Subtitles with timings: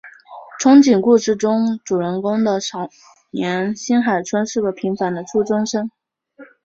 [0.59, 2.89] 憧憬故事中主人公的少
[3.29, 5.91] 年新海春是个平凡的初中生。